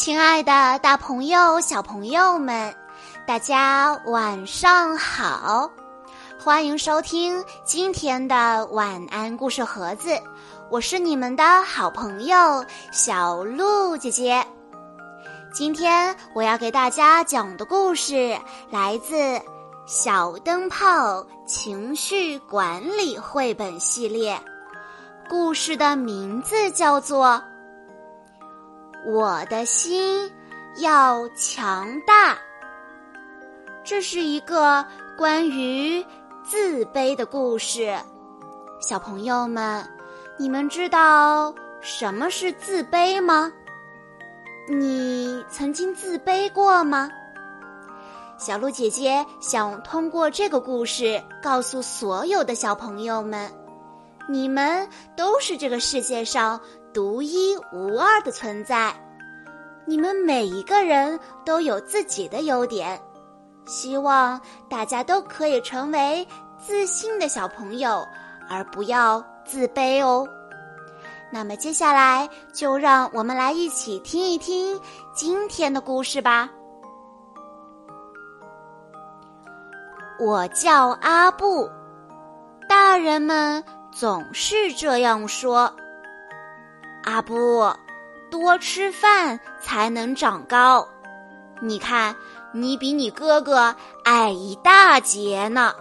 [0.00, 2.74] 亲爱的，大朋友、小朋友们，
[3.26, 5.70] 大家晚上好！
[6.42, 10.18] 欢迎收听今天的晚安故事盒子，
[10.70, 14.42] 我是你们的好朋友小鹿姐姐。
[15.52, 18.34] 今天我要给大家讲的故事
[18.70, 19.14] 来自
[19.84, 24.34] 《小灯泡情绪管理绘本系列》，
[25.28, 27.38] 故事的名字叫做。
[29.06, 30.30] 我的心
[30.76, 32.38] 要强大。
[33.82, 34.84] 这是一个
[35.16, 36.04] 关于
[36.44, 37.96] 自卑的故事。
[38.80, 39.86] 小朋友们，
[40.38, 43.50] 你们知道什么是自卑吗？
[44.68, 47.10] 你曾经自卑过吗？
[48.38, 53.50] 小鹿姐姐想通过这个故事告诉所有的小朋友们：
[54.28, 56.60] 你们都是这个世界上。
[56.92, 58.92] 独一无二的存在，
[59.86, 63.00] 你们每一个人都有自己的优点，
[63.64, 66.26] 希望大家都可以成为
[66.58, 68.04] 自信的小朋友，
[68.48, 70.28] 而不要自卑哦。
[71.32, 74.80] 那么接下来就让我们来一起听一听
[75.14, 76.50] 今天的故事吧。
[80.18, 81.70] 我叫阿布，
[82.68, 85.72] 大人们总是这样说。
[87.10, 87.74] 阿布，
[88.30, 90.86] 多吃饭才能长高。
[91.60, 92.14] 你看，
[92.52, 95.74] 你比你哥哥矮一大截呢。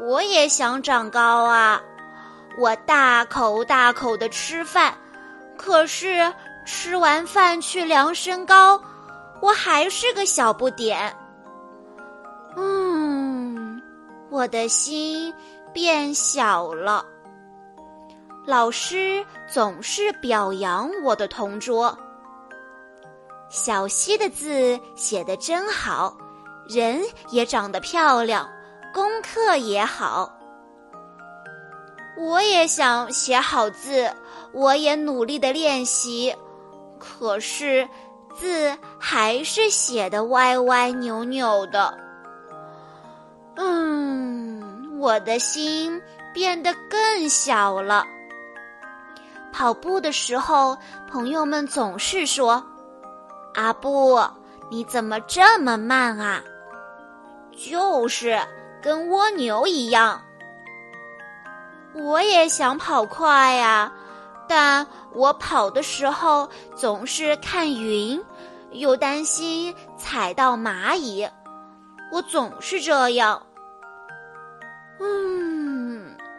[0.00, 1.80] 我也想长高啊！
[2.58, 4.92] 我大口大口的吃饭，
[5.56, 6.32] 可是
[6.66, 8.82] 吃完饭去量身高，
[9.40, 11.14] 我还是个小不点。
[12.56, 13.80] 嗯，
[14.28, 15.32] 我的心
[15.72, 17.06] 变小了。
[18.44, 21.96] 老师总是表扬我的同桌。
[23.48, 26.16] 小溪的字写得真好，
[26.68, 28.48] 人也长得漂亮，
[28.92, 30.32] 功课也好。
[32.16, 34.10] 我也想写好字，
[34.52, 36.34] 我也努力的练习，
[36.98, 37.88] 可是
[38.34, 41.96] 字还是写的歪歪扭扭的。
[43.56, 46.00] 嗯，我的心
[46.34, 48.04] 变得更小了。
[49.52, 50.76] 跑步的时候，
[51.10, 52.64] 朋友们总是说
[53.54, 54.18] ：“阿布，
[54.70, 56.42] 你怎么这么慢啊？”
[57.54, 58.40] 就是
[58.82, 60.20] 跟蜗牛一样。
[61.94, 63.92] 我也想跑快呀，
[64.48, 68.18] 但我跑的时候总是看云，
[68.70, 71.28] 又担心踩到蚂蚁。
[72.10, 73.40] 我总是这样。
[74.98, 75.31] 嗯，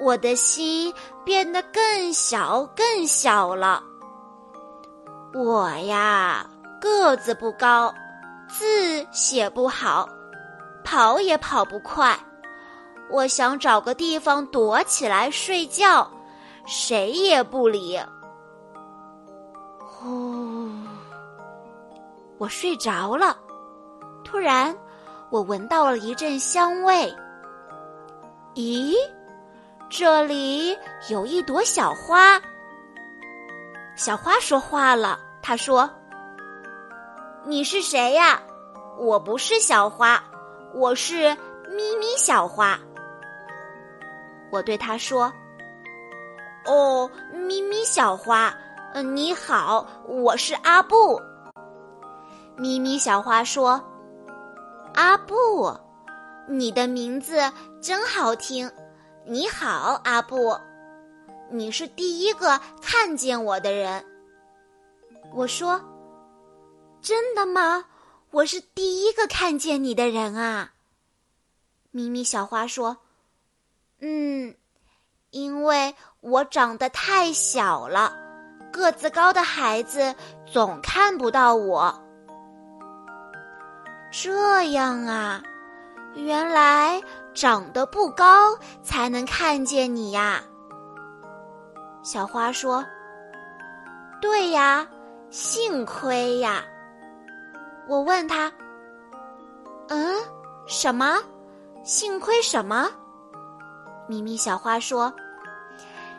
[0.03, 0.93] 我的心。
[1.25, 3.81] 变得更小更小了。
[5.33, 6.45] 我呀，
[6.81, 7.95] 个子不高，
[8.49, 10.05] 字写不好，
[10.83, 12.13] 跑也跑不快。
[13.09, 16.05] 我想找个地方躲起来睡觉，
[16.65, 17.97] 谁也不理。
[19.79, 20.69] 呼，
[22.37, 23.37] 我睡着了。
[24.25, 24.75] 突然，
[25.29, 27.15] 我闻到了一阵香味。
[28.55, 28.93] 咦？
[29.95, 30.75] 这里
[31.07, 32.41] 有一朵小花。
[33.95, 35.87] 小花说话了，他说
[37.45, 38.41] ：“你是谁呀？
[38.97, 40.19] 我不是小花，
[40.73, 41.37] 我是
[41.69, 42.79] 咪咪小花。”
[44.51, 45.31] 我对他说
[46.65, 48.51] ：“哦，咪咪小花，
[48.95, 51.21] 嗯，你好，我是阿布。”
[52.57, 53.79] 咪咪小花说
[54.95, 55.71] ：“阿布，
[56.47, 57.39] 你的名字
[57.79, 58.67] 真好听。”
[59.25, 60.59] 你好，阿布，
[61.49, 64.05] 你是第一个看见我的人。
[65.31, 65.81] 我说
[67.01, 67.85] ：“真的吗？
[68.31, 70.73] 我是第一个看见你的人啊。”
[71.91, 72.97] 咪咪小花说
[74.01, 74.53] ：“嗯，
[75.29, 78.13] 因为我长得太小了，
[78.73, 80.13] 个子高的孩子
[80.45, 81.97] 总看不到我。”
[84.11, 85.41] 这样啊，
[86.13, 87.01] 原来。
[87.33, 90.41] 长得不高才能看见你呀，
[92.03, 92.85] 小花说
[94.21, 94.87] ：“对呀，
[95.29, 96.63] 幸亏呀。”
[97.89, 98.51] 我问他
[99.89, 100.15] ：“嗯，
[100.67, 101.17] 什么？
[101.83, 102.89] 幸亏什么？”
[104.07, 105.11] 咪咪小花说：“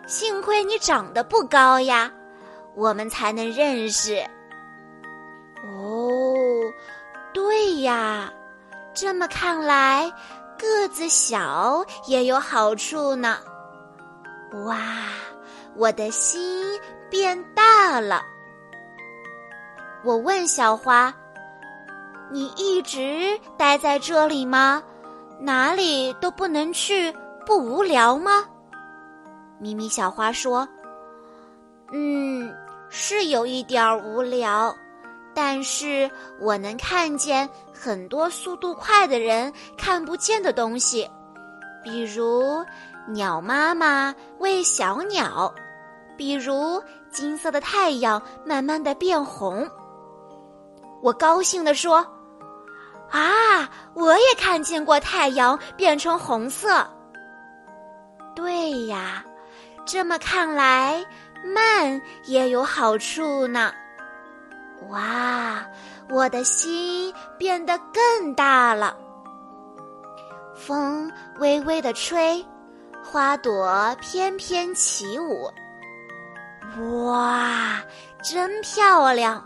[0.06, 2.10] 幸亏你长得不高呀，
[2.74, 4.16] 我们才能认识。”
[5.64, 6.34] 哦，
[7.32, 8.30] 对呀，
[8.92, 10.12] 这么看来。
[10.58, 13.38] 个子小也有好处呢。
[14.64, 14.78] 哇，
[15.76, 16.64] 我的心
[17.10, 18.22] 变大了。
[20.04, 21.12] 我问小花
[22.30, 24.82] ：“你一直待在这里吗？
[25.40, 27.12] 哪里都不能去，
[27.44, 28.44] 不无聊吗？”
[29.58, 30.68] 咪咪小花说
[31.92, 32.54] ：“嗯，
[32.88, 34.74] 是有一点无聊，
[35.34, 36.08] 但是
[36.38, 41.10] 我能看见很多速度快的人看不见的东西，
[41.82, 42.64] 比如
[43.08, 45.52] 鸟妈妈喂小鸟，
[46.16, 49.68] 比如金色的太阳慢慢的变红。”
[51.02, 51.98] 我高兴地说
[53.10, 56.88] ：“啊，我也看见过太阳变成红色。
[58.34, 59.22] 对呀，
[59.84, 61.04] 这么看来，
[61.54, 63.72] 慢也有好处呢。
[64.88, 65.64] 哇，
[66.10, 68.96] 我的心变得更大了。
[70.54, 72.44] 风微微的吹，
[73.02, 75.50] 花朵翩翩起舞。
[77.06, 77.80] 哇，
[78.22, 79.42] 真漂亮！”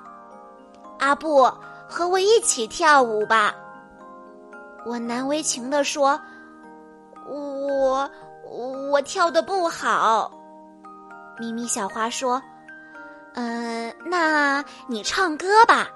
[0.98, 1.50] 阿布，
[1.88, 3.54] 和我一起跳舞吧。
[4.84, 6.20] 我难为情地说
[7.28, 8.10] ：“我
[8.90, 10.30] 我跳的不好。”
[11.38, 12.42] 咪咪小花说
[13.34, 15.88] ：“嗯，那你唱歌吧，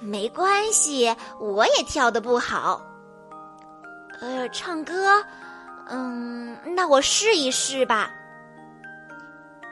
[0.00, 2.80] 没关系，我也跳的不好。
[4.20, 5.24] 呃，唱歌，
[5.88, 8.10] 嗯，那我试一试吧。”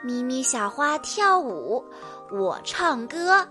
[0.01, 1.83] 咪咪小花跳舞，
[2.31, 3.45] 我唱歌。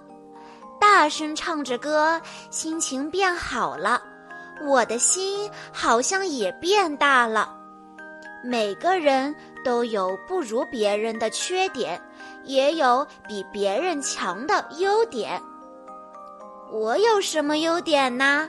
[0.81, 2.21] 大声唱着歌，
[2.51, 4.01] 心情变好了，
[4.65, 7.58] 我的心好像也变大了。
[8.43, 12.01] 每个人都有不如别人的缺点，
[12.45, 15.43] 也有比别人强的优点。
[16.71, 18.49] 我有什么优点呢？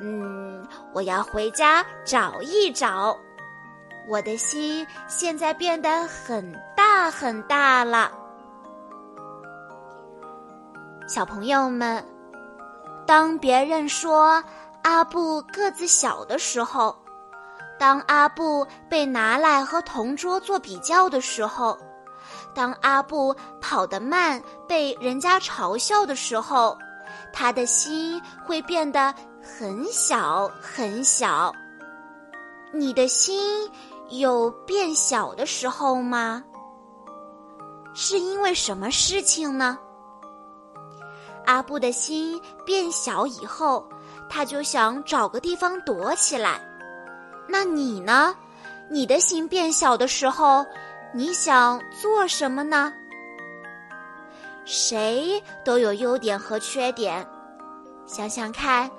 [0.00, 3.16] 嗯，我要回家找一找。
[4.08, 8.10] 我的心现在变得很大很大了。
[11.06, 12.04] 小朋友们，
[13.06, 14.42] 当别人说
[14.82, 16.96] 阿布个子小的时候，
[17.78, 21.76] 当阿布被拿来和同桌做比较的时候，
[22.54, 26.76] 当阿布跑得慢被人家嘲笑的时候，
[27.32, 29.12] 他的心会变得
[29.42, 31.52] 很小很小。
[32.72, 33.70] 你的心
[34.08, 36.42] 有变小的时候吗？
[37.92, 39.78] 是因为什么事情呢？
[41.46, 43.86] 阿布的心变小以后，
[44.30, 46.60] 他就想找个地方躲起来。
[47.46, 48.34] 那你呢？
[48.90, 50.64] 你的心变小的时候，
[51.12, 52.92] 你想做什么呢？
[54.64, 57.26] 谁都有优点和缺点，
[58.06, 58.90] 想想看，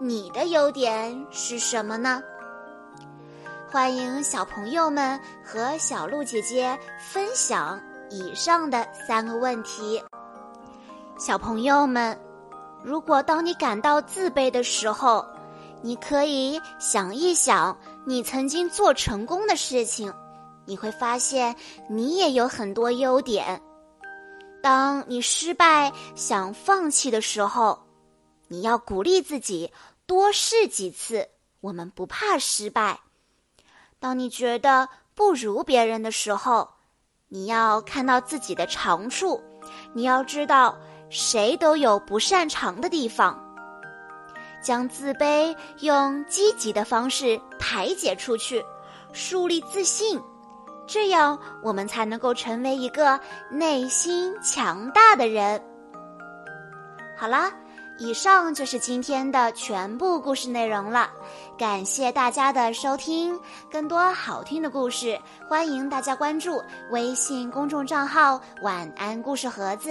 [0.00, 2.22] 你的优点是什么呢？
[3.70, 10.02] 欢迎小朋友们和小鹿姐姐分享以上的三个问题。
[11.18, 12.18] 小朋友们，
[12.82, 15.26] 如果当你感到自卑的时候，
[15.82, 20.12] 你可以想一想你曾经做成功的事情，
[20.66, 21.56] 你会发现
[21.88, 23.60] 你也有很多优点。
[24.62, 27.78] 当你失败想放弃的时候，
[28.48, 29.72] 你要鼓励自己
[30.06, 31.28] 多试几次，
[31.60, 33.00] 我们不怕失败。
[33.98, 36.68] 当你觉得不如别人的时候，
[37.28, 39.42] 你要看到自己的长处，
[39.92, 40.76] 你要知道。
[41.10, 43.38] 谁都有不擅长的地方，
[44.64, 48.64] 将自卑用积极的方式排解出去，
[49.12, 50.20] 树立自信，
[50.86, 55.62] 这样我们才能够成为一个内心强大的人。
[57.16, 57.52] 好啦，
[57.98, 61.08] 以上就是今天的全部故事内容了，
[61.56, 63.38] 感谢大家的收听。
[63.70, 65.16] 更多好听的故事，
[65.48, 69.90] 欢迎大家关注微信公众账号“晚安故事盒子”。